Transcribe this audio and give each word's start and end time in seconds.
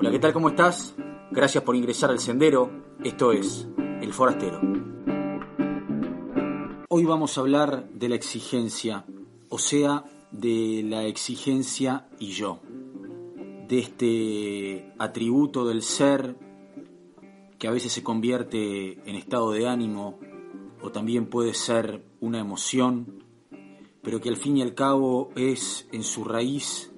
Hola, 0.00 0.12
¿qué 0.12 0.18
tal? 0.18 0.32
¿Cómo 0.32 0.48
estás? 0.48 0.94
Gracias 1.30 1.62
por 1.62 1.76
ingresar 1.76 2.08
al 2.08 2.20
sendero. 2.20 2.70
Esto 3.04 3.32
es 3.32 3.68
El 4.00 4.14
Forastero. 4.14 4.58
Hoy 6.88 7.04
vamos 7.04 7.36
a 7.36 7.42
hablar 7.42 7.86
de 7.90 8.08
la 8.08 8.14
exigencia, 8.14 9.04
o 9.50 9.58
sea, 9.58 10.04
de 10.30 10.82
la 10.86 11.04
exigencia 11.04 12.08
y 12.18 12.28
yo, 12.28 12.60
de 13.68 13.78
este 13.78 14.94
atributo 14.98 15.66
del 15.66 15.82
ser 15.82 16.34
que 17.58 17.68
a 17.68 17.70
veces 17.70 17.92
se 17.92 18.02
convierte 18.02 19.06
en 19.06 19.16
estado 19.16 19.50
de 19.50 19.68
ánimo 19.68 20.18
o 20.80 20.90
también 20.90 21.26
puede 21.26 21.52
ser 21.52 22.06
una 22.20 22.38
emoción, 22.40 23.22
pero 24.00 24.18
que 24.18 24.30
al 24.30 24.38
fin 24.38 24.56
y 24.56 24.62
al 24.62 24.74
cabo 24.74 25.28
es 25.36 25.86
en 25.92 26.04
su 26.04 26.24
raíz 26.24 26.89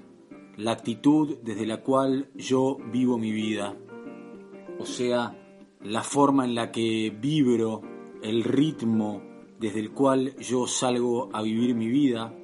la 0.57 0.73
actitud 0.73 1.39
desde 1.43 1.67
la 1.67 1.83
cual 1.83 2.29
yo 2.35 2.79
vivo 2.93 3.19
mi 3.19 3.33
vida, 3.33 3.77
o 4.79 4.87
sea, 4.87 5.39
la 5.83 6.03
forma 6.03 6.45
en 6.45 6.55
la 6.55 6.71
que 6.71 7.11
vibro, 7.11 7.83
el 8.23 8.45
ritmo 8.45 9.23
desde 9.59 9.81
el 9.81 9.93
cual 9.93 10.37
yo 10.37 10.67
salgo 10.67 11.31
a 11.33 11.43
vivir 11.43 11.75
mi 11.75 11.89
vida, 11.89 12.35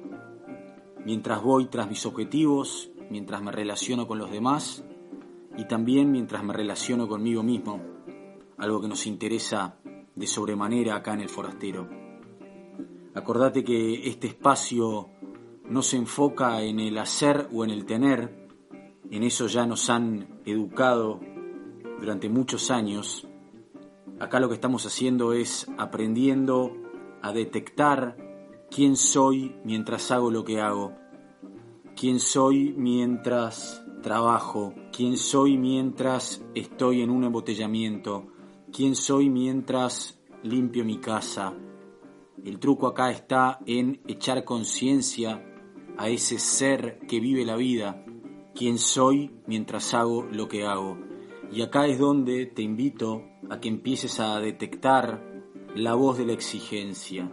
mientras 1.05 1.41
voy 1.41 1.65
tras 1.65 1.89
mis 1.89 2.05
objetivos, 2.05 2.91
mientras 3.09 3.41
me 3.41 3.51
relaciono 3.51 4.07
con 4.07 4.17
los 4.17 4.31
demás 4.31 4.83
y 5.57 5.65
también 5.65 6.11
mientras 6.11 6.43
me 6.43 6.53
relaciono 6.53 7.07
conmigo 7.07 7.43
mismo, 7.43 7.81
algo 8.57 8.81
que 8.81 8.87
nos 8.87 9.05
interesa 9.05 9.77
de 10.15 10.27
sobremanera 10.27 10.95
acá 10.95 11.13
en 11.13 11.21
el 11.21 11.29
forastero. 11.29 11.89
Acordate 13.15 13.63
que 13.63 14.07
este 14.07 14.27
espacio 14.27 15.09
no 15.69 15.81
se 15.83 15.97
enfoca 15.97 16.61
en 16.63 16.79
el 16.79 16.97
hacer 16.97 17.47
o 17.53 17.63
en 17.63 17.69
el 17.69 17.85
tener, 17.85 18.47
en 19.11 19.23
eso 19.23 19.47
ya 19.47 19.65
nos 19.65 19.89
han 19.89 20.41
educado 20.45 21.19
durante 21.99 22.29
muchos 22.29 22.71
años. 22.71 23.27
Acá 24.19 24.39
lo 24.39 24.49
que 24.49 24.55
estamos 24.55 24.85
haciendo 24.85 25.33
es 25.33 25.67
aprendiendo 25.77 26.75
a 27.21 27.31
detectar 27.31 28.17
quién 28.69 28.95
soy 28.95 29.55
mientras 29.63 30.11
hago 30.11 30.31
lo 30.31 30.43
que 30.43 30.59
hago, 30.59 30.93
quién 31.95 32.19
soy 32.19 32.73
mientras 32.75 33.83
trabajo, 34.01 34.73
quién 34.91 35.17
soy 35.17 35.57
mientras 35.57 36.43
estoy 36.55 37.01
en 37.01 37.09
un 37.09 37.25
embotellamiento, 37.25 38.27
quién 38.71 38.95
soy 38.95 39.29
mientras 39.29 40.19
limpio 40.43 40.83
mi 40.85 40.97
casa. 40.97 41.53
El 42.43 42.59
truco 42.59 42.87
acá 42.87 43.11
está 43.11 43.59
en 43.65 44.01
echar 44.07 44.45
conciencia 44.45 45.45
a 45.99 46.07
ese 46.07 46.39
ser 46.39 46.97
que 47.09 47.19
vive 47.19 47.43
la 47.43 47.57
vida, 47.57 48.05
quién 48.55 48.77
soy 48.77 49.31
mientras 49.47 49.93
hago 49.93 50.23
lo 50.31 50.47
que 50.47 50.65
hago. 50.65 50.97
Y 51.51 51.61
acá 51.61 51.87
es 51.87 51.99
donde 51.99 52.45
te 52.45 52.61
invito 52.61 53.25
a 53.49 53.59
que 53.59 53.67
empieces 53.67 54.21
a 54.21 54.39
detectar 54.39 55.21
la 55.75 55.95
voz 55.95 56.17
de 56.17 56.25
la 56.25 56.31
exigencia. 56.31 57.29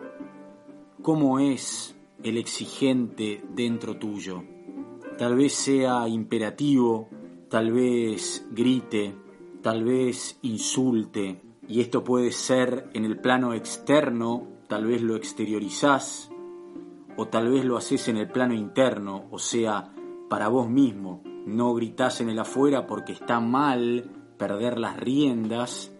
¿Cómo 1.00 1.38
es 1.38 1.94
el 2.24 2.38
exigente 2.38 3.40
dentro 3.54 3.98
tuyo? 3.98 4.42
Tal 5.16 5.36
vez 5.36 5.52
sea 5.52 6.08
imperativo, 6.08 7.08
tal 7.48 7.70
vez 7.70 8.48
grite, 8.50 9.14
tal 9.62 9.84
vez 9.84 10.40
insulte, 10.42 11.40
y 11.68 11.82
esto 11.82 12.02
puede 12.02 12.32
ser 12.32 12.90
en 12.94 13.04
el 13.04 13.20
plano 13.20 13.54
externo, 13.54 14.48
tal 14.66 14.86
vez 14.86 15.02
lo 15.02 15.14
exteriorizás, 15.14 16.32
o 17.16 17.28
tal 17.28 17.48
vez 17.48 17.64
lo 17.64 17.76
haces 17.76 18.08
en 18.08 18.18
el 18.18 18.28
plano 18.28 18.54
interno, 18.54 19.26
o 19.30 19.38
sea, 19.38 19.92
para 20.28 20.48
vos 20.48 20.68
mismo. 20.68 21.22
No 21.46 21.74
gritás 21.74 22.20
en 22.20 22.28
el 22.28 22.38
afuera 22.38 22.86
porque 22.86 23.12
está 23.12 23.40
mal 23.40 24.10
perder 24.36 24.78
las 24.78 24.96
riendas, 24.96 25.92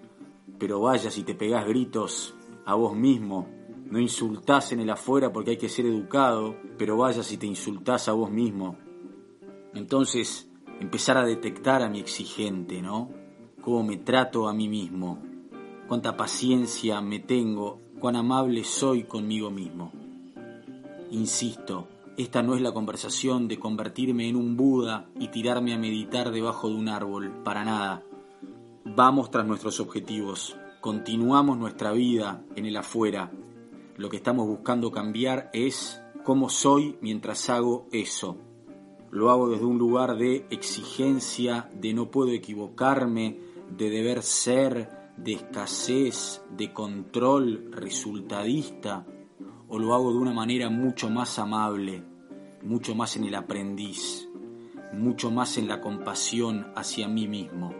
pero 0.58 0.80
vaya 0.80 1.10
si 1.10 1.22
te 1.22 1.34
pegás 1.34 1.66
gritos 1.66 2.34
a 2.64 2.74
vos 2.74 2.94
mismo. 2.94 3.48
No 3.90 4.00
insultás 4.00 4.72
en 4.72 4.80
el 4.80 4.90
afuera 4.90 5.32
porque 5.32 5.52
hay 5.52 5.56
que 5.56 5.68
ser 5.68 5.86
educado, 5.86 6.56
pero 6.76 6.96
vaya 6.96 7.22
si 7.22 7.38
te 7.38 7.46
insultás 7.46 8.08
a 8.08 8.12
vos 8.12 8.30
mismo. 8.30 8.76
Entonces, 9.74 10.50
empezar 10.80 11.16
a 11.16 11.24
detectar 11.24 11.82
a 11.82 11.88
mi 11.88 12.00
exigente, 12.00 12.82
¿no? 12.82 13.10
Cómo 13.62 13.84
me 13.84 13.96
trato 13.96 14.48
a 14.48 14.52
mí 14.52 14.68
mismo, 14.68 15.22
cuánta 15.86 16.16
paciencia 16.16 17.00
me 17.00 17.20
tengo, 17.20 17.80
cuán 18.00 18.16
amable 18.16 18.64
soy 18.64 19.04
conmigo 19.04 19.50
mismo. 19.50 19.92
Insisto, 21.16 21.88
esta 22.18 22.42
no 22.42 22.54
es 22.54 22.60
la 22.60 22.74
conversación 22.74 23.48
de 23.48 23.58
convertirme 23.58 24.28
en 24.28 24.36
un 24.36 24.54
Buda 24.54 25.08
y 25.18 25.28
tirarme 25.28 25.72
a 25.72 25.78
meditar 25.78 26.30
debajo 26.30 26.68
de 26.68 26.74
un 26.74 26.90
árbol, 26.90 27.42
para 27.42 27.64
nada. 27.64 28.04
Vamos 28.84 29.30
tras 29.30 29.46
nuestros 29.46 29.80
objetivos, 29.80 30.58
continuamos 30.82 31.56
nuestra 31.56 31.92
vida 31.92 32.44
en 32.54 32.66
el 32.66 32.76
afuera. 32.76 33.32
Lo 33.96 34.10
que 34.10 34.18
estamos 34.18 34.46
buscando 34.46 34.92
cambiar 34.92 35.48
es 35.54 36.02
cómo 36.22 36.50
soy 36.50 36.98
mientras 37.00 37.48
hago 37.48 37.88
eso. 37.92 38.36
Lo 39.10 39.30
hago 39.30 39.48
desde 39.48 39.64
un 39.64 39.78
lugar 39.78 40.18
de 40.18 40.46
exigencia, 40.50 41.70
de 41.80 41.94
no 41.94 42.10
puedo 42.10 42.32
equivocarme, 42.32 43.40
de 43.74 43.88
deber 43.88 44.22
ser, 44.22 44.90
de 45.16 45.32
escasez, 45.32 46.42
de 46.50 46.74
control 46.74 47.70
resultadista 47.72 49.06
o 49.68 49.78
lo 49.78 49.94
hago 49.94 50.12
de 50.12 50.18
una 50.18 50.32
manera 50.32 50.70
mucho 50.70 51.10
más 51.10 51.38
amable, 51.38 52.02
mucho 52.62 52.94
más 52.94 53.16
en 53.16 53.24
el 53.24 53.34
aprendiz, 53.34 54.28
mucho 54.92 55.30
más 55.30 55.58
en 55.58 55.68
la 55.68 55.80
compasión 55.80 56.72
hacia 56.74 57.08
mí 57.08 57.28
mismo. 57.28 57.74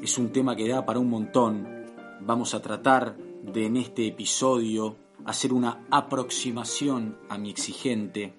Es 0.00 0.18
un 0.18 0.30
tema 0.30 0.56
que 0.56 0.68
da 0.68 0.84
para 0.84 0.98
un 0.98 1.10
montón. 1.10 1.68
Vamos 2.20 2.54
a 2.54 2.62
tratar 2.62 3.16
de 3.16 3.66
en 3.66 3.76
este 3.76 4.06
episodio 4.06 4.96
hacer 5.24 5.52
una 5.52 5.84
aproximación 5.90 7.18
a 7.28 7.38
mi 7.38 7.50
exigente 7.50 8.34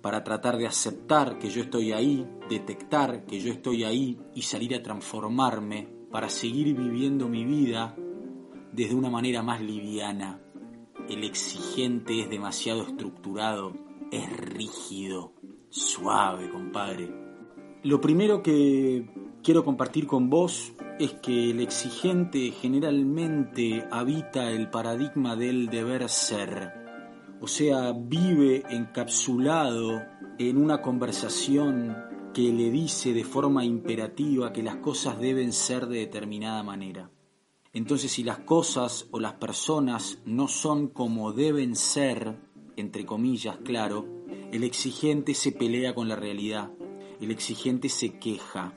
para 0.00 0.22
tratar 0.22 0.56
de 0.56 0.66
aceptar 0.66 1.38
que 1.38 1.50
yo 1.50 1.62
estoy 1.62 1.92
ahí, 1.92 2.26
detectar 2.48 3.26
que 3.26 3.40
yo 3.40 3.52
estoy 3.52 3.84
ahí 3.84 4.18
y 4.34 4.42
salir 4.42 4.74
a 4.74 4.82
transformarme 4.82 5.88
para 6.10 6.28
seguir 6.28 6.76
viviendo 6.76 7.28
mi 7.28 7.44
vida 7.44 7.96
desde 8.72 8.94
una 8.94 9.10
manera 9.10 9.42
más 9.42 9.60
liviana, 9.60 10.40
el 11.08 11.24
exigente 11.24 12.20
es 12.20 12.30
demasiado 12.30 12.82
estructurado, 12.82 13.72
es 14.10 14.30
rígido, 14.36 15.32
suave, 15.70 16.50
compadre. 16.50 17.12
Lo 17.82 18.00
primero 18.00 18.42
que 18.42 19.08
quiero 19.42 19.64
compartir 19.64 20.06
con 20.06 20.28
vos 20.28 20.72
es 20.98 21.12
que 21.14 21.50
el 21.50 21.60
exigente 21.60 22.50
generalmente 22.50 23.86
habita 23.90 24.50
el 24.50 24.70
paradigma 24.70 25.36
del 25.36 25.68
deber 25.68 26.08
ser, 26.08 26.72
o 27.40 27.46
sea, 27.46 27.92
vive 27.92 28.64
encapsulado 28.70 30.02
en 30.38 30.56
una 30.56 30.80
conversación 30.80 31.96
que 32.32 32.52
le 32.52 32.70
dice 32.70 33.12
de 33.12 33.24
forma 33.24 33.64
imperativa 33.64 34.52
que 34.52 34.62
las 34.62 34.76
cosas 34.76 35.18
deben 35.18 35.52
ser 35.52 35.86
de 35.86 36.00
determinada 36.00 36.62
manera. 36.62 37.10
Entonces 37.76 38.12
si 38.12 38.24
las 38.24 38.38
cosas 38.38 39.06
o 39.10 39.20
las 39.20 39.34
personas 39.34 40.18
no 40.24 40.48
son 40.48 40.88
como 40.88 41.34
deben 41.34 41.76
ser, 41.76 42.38
entre 42.74 43.04
comillas, 43.04 43.58
claro, 43.58 44.06
el 44.50 44.64
exigente 44.64 45.34
se 45.34 45.52
pelea 45.52 45.94
con 45.94 46.08
la 46.08 46.16
realidad, 46.16 46.70
el 47.20 47.30
exigente 47.30 47.90
se 47.90 48.18
queja. 48.18 48.72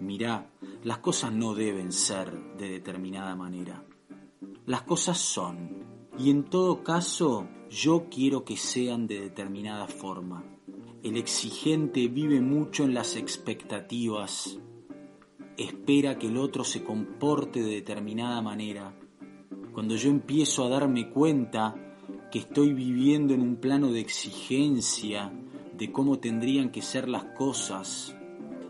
Mirá, 0.00 0.50
las 0.84 0.98
cosas 0.98 1.32
no 1.32 1.54
deben 1.54 1.92
ser 1.92 2.56
de 2.58 2.68
determinada 2.68 3.34
manera. 3.36 3.86
Las 4.66 4.82
cosas 4.82 5.16
son, 5.16 5.86
y 6.18 6.28
en 6.28 6.44
todo 6.44 6.84
caso 6.84 7.48
yo 7.70 8.08
quiero 8.10 8.44
que 8.44 8.58
sean 8.58 9.06
de 9.06 9.18
determinada 9.18 9.86
forma. 9.86 10.44
El 11.02 11.16
exigente 11.16 12.06
vive 12.08 12.42
mucho 12.42 12.84
en 12.84 12.92
las 12.92 13.16
expectativas, 13.16 14.58
espera 15.64 16.18
que 16.18 16.28
el 16.28 16.38
otro 16.38 16.64
se 16.64 16.82
comporte 16.82 17.62
de 17.62 17.74
determinada 17.74 18.40
manera. 18.40 18.94
Cuando 19.72 19.94
yo 19.96 20.10
empiezo 20.10 20.64
a 20.64 20.70
darme 20.70 21.10
cuenta 21.10 21.74
que 22.30 22.38
estoy 22.40 22.72
viviendo 22.72 23.34
en 23.34 23.42
un 23.42 23.56
plano 23.56 23.92
de 23.92 24.00
exigencia 24.00 25.32
de 25.76 25.92
cómo 25.92 26.18
tendrían 26.18 26.70
que 26.70 26.82
ser 26.82 27.08
las 27.08 27.24
cosas, 27.36 28.16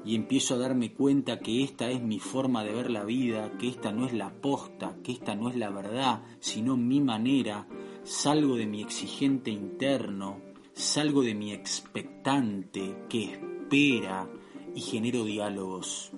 y 0.05 0.15
empiezo 0.15 0.55
a 0.55 0.59
darme 0.59 0.95
cuenta 0.95 1.41
que 1.41 1.63
esta 1.63 1.91
es 1.91 2.03
mi 2.03 2.19
forma 2.19 2.65
de 2.65 2.73
ver 2.73 2.91
la 2.91 3.05
vida, 3.05 3.53
que 3.59 3.69
esta 3.69 3.93
no 3.93 4.07
es 4.07 4.15
la 4.15 4.33
posta, 4.33 4.97
que 5.05 5.13
esta 5.13 5.35
no 5.35 5.51
es 5.51 5.57
la 5.57 5.69
verdad, 5.69 6.23
sino 6.41 6.77
mi 6.77 7.01
manera, 7.01 7.67
salgo 8.03 8.57
de 8.57 8.67
mi 8.67 8.81
exigente 8.81 9.51
interno, 9.51 10.41
salgo 10.73 11.23
de 11.23 11.35
mi 11.35 11.53
expectante 11.53 13.05
que 13.11 13.25
espera 13.25 14.27
y 14.75 14.81
genero 14.81 15.25
diálogos 15.25 16.13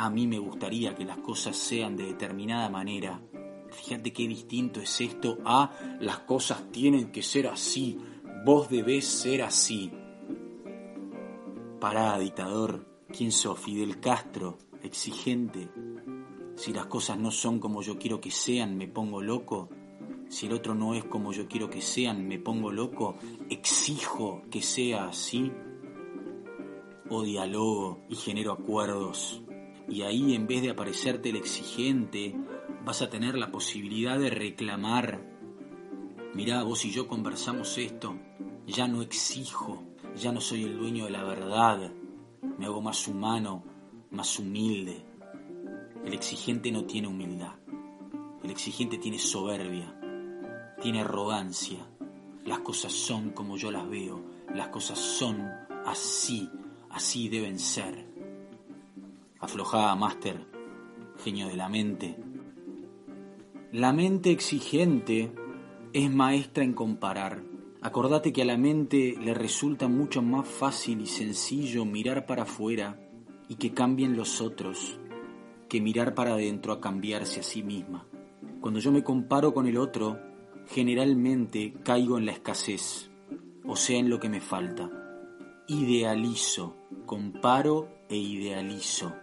a 0.00 0.08
mí 0.08 0.26
me 0.26 0.38
gustaría 0.38 0.94
que 0.94 1.04
las 1.04 1.18
cosas 1.18 1.54
sean 1.54 1.94
de 1.94 2.06
determinada 2.06 2.70
manera. 2.70 3.20
Fíjate 3.70 4.14
qué 4.14 4.26
distinto 4.26 4.80
es 4.80 4.98
esto 4.98 5.36
a 5.44 5.72
las 6.00 6.20
cosas 6.20 6.72
tienen 6.72 7.12
que 7.12 7.22
ser 7.22 7.46
así, 7.46 7.98
vos 8.42 8.70
debés 8.70 9.04
ser 9.04 9.42
así. 9.42 9.92
Pará, 11.78 12.18
dictador, 12.18 12.86
¿Quién 13.12 13.30
sos? 13.30 13.58
Fidel 13.58 14.00
Castro, 14.00 14.56
exigente. 14.82 15.68
Si 16.54 16.72
las 16.72 16.86
cosas 16.86 17.18
no 17.18 17.30
son 17.30 17.58
como 17.58 17.82
yo 17.82 17.98
quiero 17.98 18.22
que 18.22 18.30
sean, 18.30 18.78
me 18.78 18.88
pongo 18.88 19.20
loco. 19.20 19.68
Si 20.30 20.46
el 20.46 20.54
otro 20.54 20.74
no 20.74 20.94
es 20.94 21.04
como 21.04 21.32
yo 21.32 21.46
quiero 21.46 21.68
que 21.68 21.82
sean, 21.82 22.26
me 22.26 22.38
pongo 22.38 22.72
loco. 22.72 23.16
Exijo 23.50 24.40
que 24.50 24.62
sea 24.62 25.08
así. 25.08 25.52
O 27.10 27.22
dialogo 27.22 28.00
y 28.08 28.14
genero 28.14 28.52
acuerdos. 28.52 29.42
Y 29.90 30.02
ahí 30.02 30.34
en 30.34 30.46
vez 30.46 30.62
de 30.62 30.70
aparecerte 30.70 31.30
el 31.30 31.36
exigente, 31.36 32.34
vas 32.84 33.02
a 33.02 33.10
tener 33.10 33.36
la 33.36 33.50
posibilidad 33.50 34.18
de 34.18 34.30
reclamar. 34.30 35.20
Mirá, 36.32 36.62
vos 36.62 36.84
y 36.84 36.90
yo 36.90 37.06
conversamos 37.08 37.76
esto. 37.76 38.16
Ya 38.66 38.88
no 38.88 39.02
exijo, 39.02 39.82
ya 40.16 40.32
no 40.32 40.40
soy 40.40 40.62
el 40.62 40.78
dueño 40.78 41.04
de 41.04 41.10
la 41.10 41.24
verdad 41.24 41.92
me 42.60 42.66
hago 42.66 42.82
más 42.82 43.08
humano, 43.08 43.64
más 44.10 44.38
humilde. 44.38 45.02
El 46.04 46.12
exigente 46.12 46.70
no 46.70 46.84
tiene 46.84 47.08
humildad. 47.08 47.54
El 48.42 48.50
exigente 48.50 48.98
tiene 48.98 49.18
soberbia, 49.18 49.98
tiene 50.82 51.00
arrogancia. 51.00 51.78
Las 52.44 52.60
cosas 52.60 52.92
son 52.92 53.30
como 53.30 53.56
yo 53.56 53.70
las 53.70 53.88
veo, 53.88 54.22
las 54.54 54.68
cosas 54.68 54.98
son 54.98 55.40
así, 55.86 56.50
así 56.90 57.30
deben 57.30 57.58
ser. 57.58 58.09
Aflojada, 59.40 59.94
máster, 59.96 60.46
genio 61.24 61.48
de 61.48 61.56
la 61.56 61.68
mente. 61.68 62.16
La 63.72 63.92
mente 63.92 64.30
exigente 64.30 65.32
es 65.92 66.10
maestra 66.10 66.64
en 66.64 66.74
comparar 66.74 67.50
Acordate 67.82 68.30
que 68.30 68.42
a 68.42 68.44
la 68.44 68.58
mente 68.58 69.16
le 69.18 69.32
resulta 69.32 69.88
mucho 69.88 70.20
más 70.20 70.46
fácil 70.46 71.00
y 71.00 71.06
sencillo 71.06 71.86
mirar 71.86 72.26
para 72.26 72.42
afuera 72.42 73.00
y 73.48 73.54
que 73.54 73.72
cambien 73.72 74.18
los 74.18 74.42
otros 74.42 74.98
que 75.66 75.80
mirar 75.80 76.14
para 76.14 76.34
adentro 76.34 76.74
a 76.74 76.80
cambiarse 76.80 77.40
a 77.40 77.42
sí 77.42 77.62
misma. 77.62 78.06
Cuando 78.60 78.80
yo 78.80 78.92
me 78.92 79.02
comparo 79.02 79.54
con 79.54 79.66
el 79.66 79.78
otro, 79.78 80.20
generalmente 80.66 81.72
caigo 81.82 82.18
en 82.18 82.26
la 82.26 82.32
escasez, 82.32 83.10
o 83.64 83.76
sea, 83.76 83.98
en 83.98 84.10
lo 84.10 84.20
que 84.20 84.28
me 84.28 84.42
falta. 84.42 84.90
Idealizo, 85.66 86.76
comparo 87.06 87.88
e 88.10 88.16
idealizo. 88.16 89.14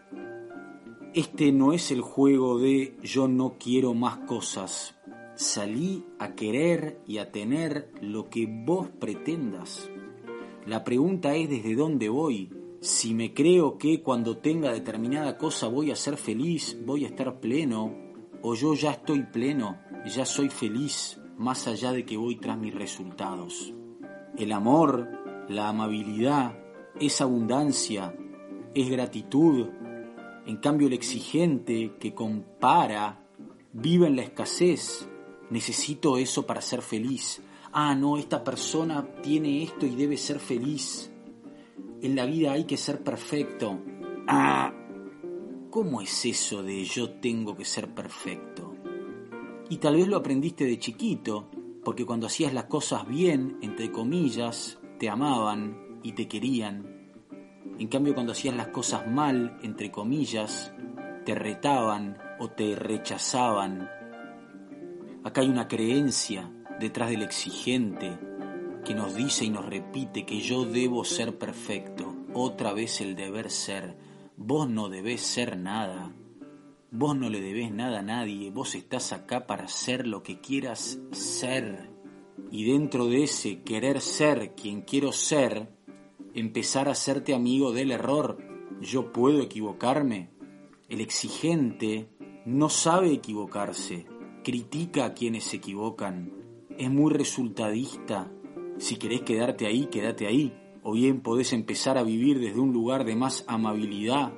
Este 1.13 1.51
no 1.51 1.73
es 1.73 1.91
el 1.91 2.01
juego 2.01 2.57
de 2.57 2.97
yo 3.03 3.27
no 3.27 3.57
quiero 3.59 3.93
más 3.93 4.17
cosas, 4.19 4.95
salí 5.35 6.05
a 6.19 6.33
querer 6.33 7.01
y 7.05 7.19
a 7.19 7.31
tener 7.31 7.91
lo 8.01 8.29
que 8.29 8.47
vos 8.47 8.87
pretendas. 8.99 9.89
La 10.65 10.83
pregunta 10.83 11.35
es 11.35 11.49
desde 11.49 11.75
dónde 11.75 12.09
voy. 12.09 12.49
Si 12.81 13.13
me 13.13 13.33
creo 13.33 13.77
que 13.77 14.01
cuando 14.01 14.37
tenga 14.37 14.71
determinada 14.71 15.37
cosa 15.37 15.67
voy 15.67 15.91
a 15.91 15.95
ser 15.95 16.17
feliz, 16.17 16.77
voy 16.85 17.05
a 17.05 17.07
estar 17.07 17.39
pleno, 17.39 17.95
o 18.41 18.55
yo 18.55 18.73
ya 18.73 18.91
estoy 18.91 19.23
pleno, 19.23 19.79
ya 20.05 20.25
soy 20.25 20.49
feliz, 20.49 21.19
más 21.37 21.67
allá 21.67 21.91
de 21.91 22.05
que 22.05 22.17
voy 22.17 22.35
tras 22.35 22.57
mis 22.57 22.73
resultados. 22.73 23.73
El 24.37 24.51
amor, 24.51 25.09
la 25.49 25.69
amabilidad, 25.69 26.59
es 26.99 27.21
abundancia, 27.21 28.15
es 28.81 28.89
gratitud. 28.89 29.67
En 30.45 30.57
cambio 30.57 30.87
el 30.87 30.93
exigente 30.93 31.95
que 31.99 32.13
compara 32.13 33.23
vive 33.73 34.07
en 34.07 34.15
la 34.15 34.23
escasez, 34.23 35.07
necesito 35.49 36.17
eso 36.17 36.45
para 36.45 36.61
ser 36.61 36.81
feliz. 36.81 37.41
Ah, 37.71 37.95
no, 37.95 38.17
esta 38.17 38.43
persona 38.43 39.05
tiene 39.21 39.63
esto 39.63 39.85
y 39.85 39.95
debe 39.95 40.17
ser 40.17 40.39
feliz. 40.39 41.11
En 42.01 42.15
la 42.15 42.25
vida 42.25 42.53
hay 42.53 42.65
que 42.65 42.77
ser 42.77 43.03
perfecto. 43.03 43.79
Ah, 44.27 44.73
¿cómo 45.69 46.01
es 46.01 46.25
eso 46.25 46.63
de 46.63 46.83
yo 46.85 47.11
tengo 47.19 47.55
que 47.55 47.65
ser 47.65 47.93
perfecto? 47.93 48.75
Y 49.69 49.77
tal 49.77 49.95
vez 49.95 50.07
lo 50.07 50.17
aprendiste 50.17 50.65
de 50.65 50.79
chiquito, 50.79 51.49
porque 51.83 52.05
cuando 52.05 52.27
hacías 52.27 52.53
las 52.53 52.65
cosas 52.65 53.07
bien, 53.07 53.57
entre 53.61 53.91
comillas, 53.91 54.79
te 54.97 55.09
amaban 55.09 55.99
y 56.03 56.13
te 56.13 56.27
querían. 56.27 56.96
En 57.79 57.87
cambio, 57.87 58.13
cuando 58.13 58.31
hacías 58.31 58.55
las 58.55 58.67
cosas 58.67 59.07
mal, 59.07 59.57
entre 59.61 59.91
comillas, 59.91 60.73
te 61.25 61.35
retaban 61.35 62.17
o 62.39 62.49
te 62.49 62.75
rechazaban 62.75 63.89
Acá 65.27 65.41
hay 65.41 65.49
una 65.49 65.67
creencia 65.67 66.49
detrás 66.79 67.09
del 67.09 67.21
exigente 67.21 68.17
que 68.85 68.95
nos 68.95 69.13
dice 69.13 69.43
y 69.43 69.49
nos 69.49 69.65
repite 69.65 70.25
que 70.25 70.39
yo 70.39 70.63
debo 70.63 71.03
ser 71.03 71.37
perfecto. 71.37 72.15
Otra 72.33 72.71
vez 72.71 73.01
el 73.01 73.13
deber 73.13 73.51
ser. 73.51 73.97
Vos 74.37 74.69
no 74.69 74.87
debés 74.87 75.19
ser 75.19 75.57
nada. 75.57 76.13
Vos 76.91 77.17
no 77.17 77.29
le 77.29 77.41
debés 77.41 77.73
nada 77.73 77.99
a 77.99 78.03
nadie. 78.03 78.51
Vos 78.51 78.73
estás 78.75 79.11
acá 79.11 79.47
para 79.47 79.67
ser 79.67 80.07
lo 80.07 80.23
que 80.23 80.39
quieras 80.39 80.97
ser. 81.11 81.89
Y 82.49 82.63
dentro 82.63 83.07
de 83.07 83.23
ese 83.23 83.63
querer 83.63 83.99
ser 83.99 84.55
quien 84.55 84.83
quiero 84.83 85.11
ser, 85.11 85.76
empezar 86.33 86.87
a 86.87 86.91
hacerte 86.91 87.33
amigo 87.33 87.71
del 87.71 87.91
error. 87.91 88.37
Yo 88.81 89.11
puedo 89.11 89.41
equivocarme. 89.41 90.29
El 90.89 91.01
exigente 91.01 92.09
no 92.45 92.69
sabe 92.69 93.11
equivocarse 93.11 94.05
critica 94.47 95.03
a 95.03 95.13
quienes 95.13 95.43
se 95.43 95.57
equivocan, 95.57 96.31
es 96.77 96.89
muy 96.89 97.11
resultadista. 97.11 98.31
Si 98.77 98.95
querés 98.95 99.23
quedarte 99.23 99.67
ahí, 99.67 99.87
quédate 99.87 100.25
ahí. 100.25 100.53
O 100.83 100.93
bien 100.93 101.19
podés 101.19 101.51
empezar 101.51 101.97
a 101.97 102.03
vivir 102.03 102.39
desde 102.39 102.61
un 102.61 102.71
lugar 102.71 103.03
de 103.03 103.17
más 103.17 103.43
amabilidad, 103.49 104.31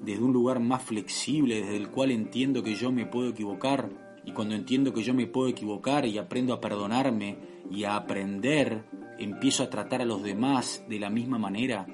desde 0.00 0.22
un 0.22 0.32
lugar 0.32 0.60
más 0.60 0.84
flexible, 0.84 1.56
desde 1.56 1.76
el 1.76 1.90
cual 1.90 2.12
entiendo 2.12 2.62
que 2.62 2.76
yo 2.76 2.92
me 2.92 3.04
puedo 3.04 3.30
equivocar. 3.30 3.90
Y 4.24 4.30
cuando 4.30 4.54
entiendo 4.54 4.92
que 4.92 5.02
yo 5.02 5.12
me 5.12 5.26
puedo 5.26 5.48
equivocar 5.48 6.06
y 6.06 6.18
aprendo 6.18 6.54
a 6.54 6.60
perdonarme 6.60 7.36
y 7.68 7.82
a 7.82 7.96
aprender, 7.96 8.84
empiezo 9.24 9.62
a 9.62 9.70
tratar 9.70 10.02
a 10.02 10.06
los 10.06 10.22
demás 10.22 10.84
de 10.88 10.98
la 10.98 11.10
misma 11.10 11.38
manera. 11.38 11.86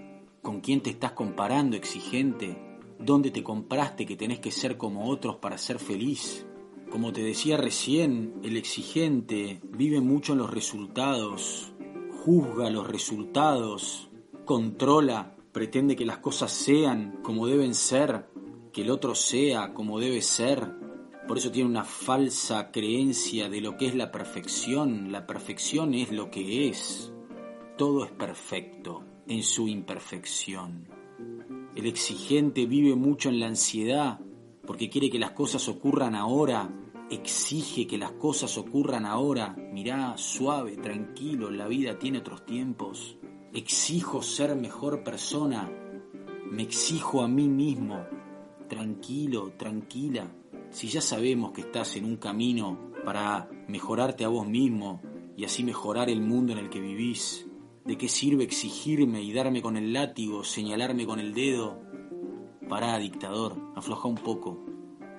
¿Con 0.42 0.60
quién 0.60 0.82
te 0.82 0.90
estás 0.90 1.12
comparando, 1.12 1.76
exigente? 1.76 2.56
¿Dónde 2.98 3.30
te 3.30 3.42
compraste 3.42 4.06
que 4.06 4.16
tenés 4.16 4.40
que 4.40 4.50
ser 4.50 4.76
como 4.76 5.08
otros 5.08 5.36
para 5.36 5.58
ser 5.58 5.78
feliz? 5.78 6.46
Como 6.90 7.12
te 7.12 7.22
decía 7.22 7.56
recién, 7.56 8.40
el 8.42 8.56
exigente 8.56 9.60
vive 9.62 10.00
mucho 10.00 10.32
en 10.32 10.38
los 10.38 10.50
resultados, 10.50 11.72
juzga 12.24 12.70
los 12.70 12.86
resultados, 12.86 14.08
controla, 14.44 15.36
pretende 15.52 15.96
que 15.96 16.06
las 16.06 16.18
cosas 16.18 16.50
sean 16.50 17.20
como 17.22 17.46
deben 17.46 17.74
ser, 17.74 18.30
que 18.72 18.82
el 18.82 18.90
otro 18.90 19.14
sea 19.14 19.74
como 19.74 20.00
debe 20.00 20.22
ser. 20.22 20.72
Por 21.26 21.36
eso 21.36 21.50
tiene 21.50 21.68
una 21.68 21.84
falsa 21.84 22.70
creencia 22.70 23.50
de 23.50 23.60
lo 23.60 23.76
que 23.76 23.86
es 23.86 23.94
la 23.94 24.10
perfección. 24.10 25.12
La 25.12 25.26
perfección 25.26 25.92
es 25.92 26.10
lo 26.10 26.30
que 26.30 26.68
es. 26.68 27.12
Todo 27.78 28.04
es 28.04 28.10
perfecto 28.10 29.04
en 29.28 29.44
su 29.44 29.68
imperfección. 29.68 30.88
El 31.76 31.86
exigente 31.86 32.66
vive 32.66 32.96
mucho 32.96 33.28
en 33.28 33.38
la 33.38 33.46
ansiedad 33.46 34.18
porque 34.66 34.90
quiere 34.90 35.08
que 35.08 35.20
las 35.20 35.30
cosas 35.30 35.68
ocurran 35.68 36.16
ahora, 36.16 36.68
exige 37.08 37.86
que 37.86 37.96
las 37.96 38.10
cosas 38.10 38.58
ocurran 38.58 39.06
ahora. 39.06 39.54
Mirá, 39.72 40.18
suave, 40.18 40.76
tranquilo, 40.76 41.52
la 41.52 41.68
vida 41.68 42.00
tiene 42.00 42.18
otros 42.18 42.44
tiempos. 42.44 43.16
Exijo 43.54 44.22
ser 44.22 44.56
mejor 44.56 45.04
persona, 45.04 45.70
me 46.50 46.64
exijo 46.64 47.22
a 47.22 47.28
mí 47.28 47.48
mismo. 47.48 48.04
Tranquilo, 48.68 49.52
tranquila. 49.56 50.28
Si 50.70 50.88
ya 50.88 51.00
sabemos 51.00 51.52
que 51.52 51.60
estás 51.60 51.94
en 51.94 52.06
un 52.06 52.16
camino 52.16 52.90
para 53.04 53.48
mejorarte 53.68 54.24
a 54.24 54.28
vos 54.28 54.48
mismo 54.48 55.00
y 55.36 55.44
así 55.44 55.62
mejorar 55.62 56.10
el 56.10 56.20
mundo 56.20 56.52
en 56.52 56.58
el 56.58 56.70
que 56.70 56.80
vivís, 56.80 57.47
¿de 57.88 57.96
qué 57.96 58.06
sirve 58.06 58.44
exigirme 58.44 59.22
y 59.22 59.32
darme 59.32 59.62
con 59.62 59.78
el 59.78 59.94
látigo, 59.94 60.44
señalarme 60.44 61.06
con 61.06 61.20
el 61.20 61.32
dedo? 61.32 61.80
Pará, 62.68 62.98
dictador, 62.98 63.56
afloja 63.74 64.08
un 64.08 64.16
poco. 64.16 64.62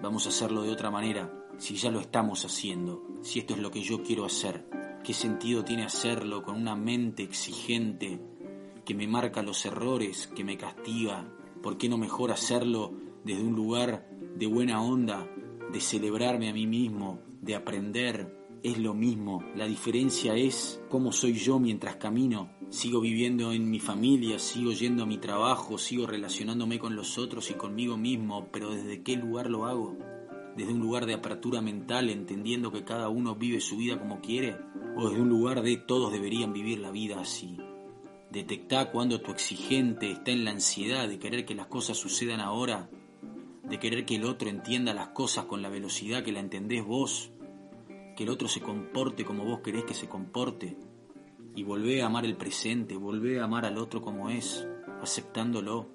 Vamos 0.04 0.28
a 0.28 0.30
hacerlo 0.30 0.62
de 0.62 0.70
otra 0.70 0.92
manera, 0.92 1.34
si 1.58 1.74
ya 1.78 1.90
lo 1.90 2.00
estamos 2.00 2.46
haciendo, 2.46 3.04
si 3.24 3.40
esto 3.40 3.56
es 3.56 3.60
lo 3.60 3.72
que 3.72 3.82
yo 3.82 4.04
quiero 4.04 4.24
hacer. 4.24 4.70
¿Qué 5.04 5.16
sentido 5.16 5.66
tiene 5.66 5.84
hacerlo 5.84 6.44
con 6.44 6.58
una 6.58 6.76
mente 6.76 7.24
exigente 7.24 8.22
que 8.86 8.94
me 8.94 9.08
marca 9.08 9.42
los 9.42 9.66
errores, 9.66 10.28
que 10.28 10.44
me 10.44 10.56
castiga? 10.56 11.28
¿Por 11.64 11.76
qué 11.80 11.90
no 11.90 11.98
mejor 11.98 12.32
hacerlo 12.32 12.94
desde 13.24 13.42
un 13.42 13.56
lugar 13.56 14.08
de 14.36 14.46
buena 14.46 14.84
onda, 14.84 15.28
de 15.74 15.82
celebrarme 15.82 16.50
a 16.50 16.54
mí 16.54 16.68
mismo, 16.68 17.20
de 17.42 17.56
aprender? 17.56 18.38
Es 18.62 18.78
lo 18.78 18.94
mismo, 18.94 19.44
la 19.56 19.66
diferencia 19.66 20.36
es 20.36 20.80
cómo 20.90 21.12
soy 21.14 21.34
yo 21.34 21.60
mientras 21.60 21.96
camino, 21.96 22.59
sigo 22.70 23.02
viviendo 23.02 23.52
en 23.52 23.70
mi 23.70 23.80
familia, 23.80 24.38
sigo 24.38 24.72
yendo 24.72 25.04
a 25.04 25.08
mi 25.08 25.18
trabajo, 25.18 25.78
sigo 25.78 26.06
relacionándome 26.06 26.80
con 26.80 26.96
los 26.96 27.18
otros 27.18 27.50
y 27.50 27.56
conmigo 27.56 27.98
mismo, 27.98 28.48
pero 28.52 28.72
¿desde 28.72 29.02
qué 29.02 29.16
lugar 29.16 29.50
lo 29.50 29.66
hago? 29.66 29.98
¿Desde 30.56 30.74
un 30.74 30.80
lugar 30.80 31.06
de 31.06 31.14
apertura 31.14 31.62
mental, 31.62 32.10
entendiendo 32.10 32.72
que 32.72 32.84
cada 32.84 33.10
uno 33.10 33.36
vive 33.36 33.60
su 33.60 33.78
vida 33.78 34.00
como 34.00 34.22
quiere? 34.22 34.58
¿O 34.96 35.10
desde 35.10 35.22
un 35.22 35.30
lugar 35.30 35.62
de 35.62 35.78
todos 35.78 36.12
deberían 36.12 36.54
vivir 36.54 36.80
la 36.80 36.92
vida 36.92 37.20
así? 37.20 37.58
Detectá 38.30 38.92
cuando 38.92 39.22
tu 39.22 39.32
exigente 39.32 40.12
está 40.12 40.32
en 40.32 40.46
la 40.46 40.52
ansiedad 40.52 41.08
de 41.08 41.18
querer 41.18 41.46
que 41.46 41.56
las 41.56 41.68
cosas 41.68 41.98
sucedan 41.98 42.40
ahora, 42.40 42.90
de 43.64 43.80
querer 43.80 44.06
que 44.06 44.16
el 44.16 44.26
otro 44.26 44.50
entienda 44.50 44.94
las 44.94 45.10
cosas 45.10 45.46
con 45.46 45.62
la 45.62 45.70
velocidad 45.70 46.24
que 46.24 46.32
la 46.32 46.40
entendés 46.40 46.86
vos, 46.86 47.32
que 48.16 48.24
el 48.24 48.30
otro 48.30 48.48
se 48.48 48.62
comporte 48.62 49.26
como 49.26 49.46
vos 49.46 49.62
querés 49.62 49.86
que 49.86 49.94
se 49.94 50.08
comporte, 50.08 50.78
y 51.56 51.64
volvé 51.64 52.02
a 52.02 52.08
amar 52.08 52.26
el 52.26 52.38
presente, 52.38 52.96
volvé 52.96 53.40
a 53.40 53.46
amar 53.46 53.66
al 53.66 53.78
otro 53.78 54.02
como 54.02 54.30
es, 54.30 54.68
aceptándolo. 55.02 55.90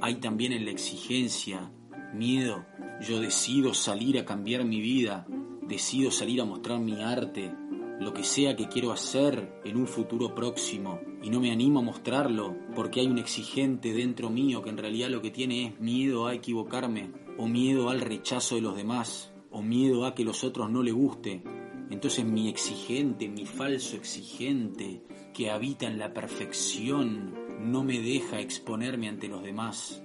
Hay 0.00 0.16
también 0.16 0.52
en 0.52 0.64
la 0.64 0.70
exigencia 0.70 1.72
miedo. 2.14 2.66
Yo 3.00 3.20
decido 3.20 3.74
salir 3.74 4.18
a 4.18 4.24
cambiar 4.24 4.64
mi 4.64 4.80
vida, 4.80 5.26
decido 5.62 6.10
salir 6.10 6.40
a 6.40 6.44
mostrar 6.44 6.80
mi 6.80 7.00
arte, 7.02 7.52
lo 8.00 8.14
que 8.14 8.24
sea 8.24 8.56
que 8.56 8.68
quiero 8.68 8.92
hacer 8.92 9.60
en 9.64 9.76
un 9.76 9.86
futuro 9.86 10.34
próximo 10.34 11.00
y 11.22 11.28
no 11.28 11.38
me 11.38 11.52
animo 11.52 11.80
a 11.80 11.82
mostrarlo 11.82 12.56
porque 12.74 13.00
hay 13.00 13.06
un 13.06 13.18
exigente 13.18 13.92
dentro 13.92 14.30
mío 14.30 14.62
que 14.62 14.70
en 14.70 14.78
realidad 14.78 15.10
lo 15.10 15.20
que 15.20 15.30
tiene 15.30 15.66
es 15.66 15.80
miedo 15.80 16.26
a 16.26 16.34
equivocarme 16.34 17.12
o 17.36 17.46
miedo 17.46 17.90
al 17.90 18.00
rechazo 18.00 18.54
de 18.54 18.62
los 18.62 18.74
demás 18.74 19.32
o 19.50 19.62
miedo 19.62 20.06
a 20.06 20.14
que 20.14 20.24
los 20.24 20.44
otros 20.44 20.70
no 20.70 20.82
le 20.82 20.92
guste. 20.92 21.42
Entonces 21.90 22.24
mi 22.24 22.48
exigente, 22.48 23.28
mi 23.28 23.44
falso 23.46 23.96
exigente 23.96 25.02
que 25.34 25.50
habita 25.50 25.86
en 25.86 25.98
la 25.98 26.14
perfección 26.14 27.34
no 27.70 27.82
me 27.82 28.00
deja 28.00 28.40
exponerme 28.40 29.08
ante 29.08 29.28
los 29.28 29.42
demás. 29.42 30.02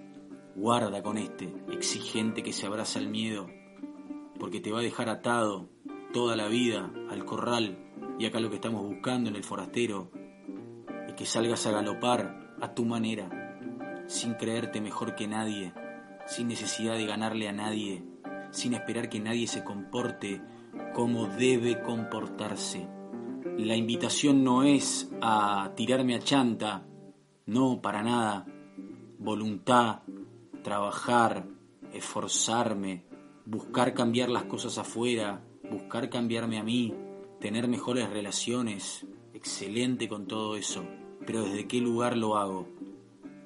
Guarda 0.56 1.04
con 1.04 1.18
este 1.18 1.54
exigente 1.72 2.44
que 2.44 2.54
se 2.54 2.65
abraza 2.65 3.00
al 3.00 3.08
miedo 3.08 3.48
porque 4.39 4.60
te 4.60 4.72
va 4.72 4.80
a 4.80 4.84
dejar 4.84 5.10
atado 5.10 5.70
toda 6.12 6.36
la 6.36 6.48
vida 6.48 6.92
al 7.10 7.25
corral 7.25 7.77
y 8.20 8.25
acá 8.25 8.39
lo 8.39 8.50
que 8.50 8.56
estamos 8.56 8.84
buscando 8.84 9.30
en 9.30 9.36
el 9.36 9.44
forastero 9.44 10.12
es 11.08 11.13
que 11.13 11.25
salgas 11.25 11.65
a 11.68 11.72
galopar 11.72 12.56
a 12.62 12.74
tu 12.74 12.86
manera, 12.86 13.60
sin 14.08 14.34
creerte 14.34 14.82
mejor 14.82 15.15
que 15.15 15.27
nadie, 15.27 15.74
sin 16.25 16.48
necesidad 16.48 16.96
de 16.96 17.06
ganarle 17.06 17.48
a 17.48 17.54
nadie, 17.54 18.04
sin 18.51 18.74
esperar 18.74 19.10
que 19.10 19.20
nadie 19.20 19.48
se 19.48 19.63
comporte 19.63 20.42
como 20.94 21.27
debe 21.27 21.82
comportarse. 21.82 22.88
La 23.58 23.75
invitación 23.75 24.44
no 24.44 24.63
es 24.63 25.10
a 25.22 25.72
tirarme 25.75 26.15
a 26.15 26.20
chanta, 26.20 26.86
no, 27.46 27.82
para 27.82 28.03
nada. 28.03 28.46
Voluntad, 29.17 30.00
trabajar, 30.63 31.48
esforzarme, 31.94 33.05
buscar 33.46 33.94
cambiar 33.94 34.29
las 34.29 34.44
cosas 34.44 34.77
afuera, 34.77 35.44
buscar 35.70 36.10
cambiarme 36.10 36.58
a 36.58 36.63
mí, 36.63 36.94
tener 37.39 37.67
mejores 37.67 38.10
relaciones, 38.10 39.05
excelente 39.34 40.08
con 40.08 40.27
todo 40.27 40.55
eso, 40.55 40.86
pero 41.25 41.44
¿desde 41.44 41.67
qué 41.67 41.79
lugar 41.79 42.17
lo 42.17 42.38
hago? 42.38 42.67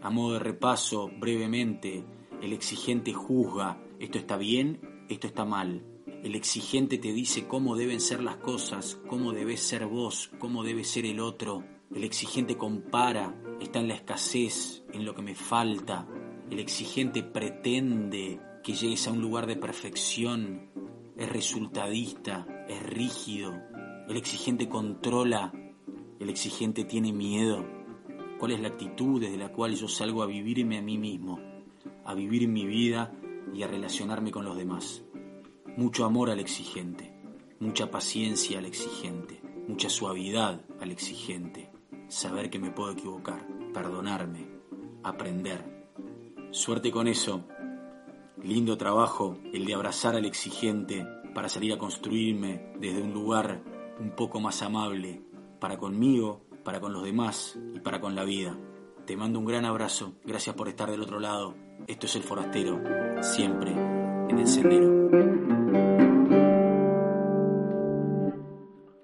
A 0.01 0.09
modo 0.09 0.33
de 0.33 0.39
repaso, 0.39 1.11
brevemente, 1.19 2.05
el 2.41 2.53
exigente 2.53 3.13
juzga, 3.13 3.81
esto 3.99 4.17
está 4.17 4.37
bien, 4.37 5.05
esto 5.09 5.27
está 5.27 5.45
mal. 5.45 5.83
El 6.23 6.35
exigente 6.35 6.97
te 6.97 7.13
dice 7.13 7.47
cómo 7.47 7.77
deben 7.77 8.01
ser 8.01 8.21
las 8.21 8.35
cosas, 8.37 8.99
cómo 9.07 9.31
debes 9.31 9.61
ser 9.61 9.85
vos, 9.85 10.29
cómo 10.37 10.63
debe 10.63 10.83
ser 10.83 11.05
el 11.05 11.21
otro. 11.21 11.63
El 11.95 12.03
exigente 12.03 12.57
compara, 12.57 13.33
está 13.61 13.79
en 13.79 13.87
la 13.87 13.95
escasez, 13.95 14.83
en 14.91 15.05
lo 15.05 15.15
que 15.15 15.21
me 15.21 15.33
falta. 15.35 16.07
El 16.51 16.59
exigente 16.59 17.23
pretende 17.23 18.39
que 18.63 18.73
llegues 18.73 19.07
a 19.07 19.11
un 19.11 19.21
lugar 19.21 19.47
de 19.47 19.55
perfección. 19.55 20.71
Es 21.15 21.29
resultadista, 21.29 22.65
es 22.67 22.83
rígido, 22.83 23.53
el 24.09 24.17
exigente 24.17 24.67
controla, 24.67 25.53
el 26.19 26.29
exigente 26.29 26.83
tiene 26.83 27.13
miedo. 27.13 27.63
¿Cuál 28.39 28.53
es 28.53 28.59
la 28.59 28.69
actitud 28.69 29.21
desde 29.21 29.37
la 29.37 29.53
cual 29.53 29.75
yo 29.75 29.87
salgo 29.87 30.23
a 30.23 30.25
vivirme 30.25 30.79
a 30.79 30.81
mí 30.81 30.97
mismo, 30.97 31.39
a 32.03 32.15
vivir 32.15 32.47
mi 32.47 32.65
vida 32.65 33.13
y 33.53 33.61
a 33.61 33.67
relacionarme 33.67 34.31
con 34.31 34.45
los 34.45 34.57
demás? 34.57 35.03
Mucho 35.77 36.05
amor 36.05 36.29
al 36.29 36.39
exigente, 36.39 37.13
mucha 37.59 37.89
paciencia 37.91 38.59
al 38.59 38.65
exigente, 38.65 39.41
mucha 39.67 39.89
suavidad 39.89 40.61
al 40.79 40.91
exigente, 40.91 41.69
saber 42.07 42.49
que 42.49 42.59
me 42.59 42.71
puedo 42.71 42.91
equivocar, 42.91 43.47
perdonarme, 43.73 44.47
aprender. 45.03 45.87
Suerte 46.51 46.91
con 46.91 47.07
eso. 47.07 47.45
Lindo 48.43 48.77
trabajo 48.77 49.37
el 49.53 49.65
de 49.65 49.73
abrazar 49.73 50.15
al 50.15 50.25
exigente 50.25 51.05
para 51.33 51.49
salir 51.49 51.73
a 51.73 51.77
construirme 51.77 52.73
desde 52.79 53.01
un 53.01 53.13
lugar 53.13 53.61
un 53.99 54.11
poco 54.11 54.39
más 54.39 54.61
amable 54.61 55.21
para 55.59 55.77
conmigo, 55.77 56.41
para 56.63 56.79
con 56.79 56.93
los 56.93 57.03
demás 57.03 57.57
y 57.75 57.79
para 57.79 57.99
con 57.99 58.15
la 58.15 58.23
vida. 58.23 58.57
Te 59.05 59.17
mando 59.17 59.39
un 59.39 59.45
gran 59.45 59.65
abrazo, 59.65 60.13
gracias 60.23 60.55
por 60.55 60.69
estar 60.69 60.89
del 60.89 61.01
otro 61.01 61.19
lado. 61.19 61.55
Esto 61.87 62.05
es 62.05 62.15
El 62.15 62.23
Forastero, 62.23 62.81
siempre 63.21 63.71
en 63.71 64.37
el 64.37 64.47
sendero. 64.47 65.58
Thank 65.71 66.01
you. 66.01 66.08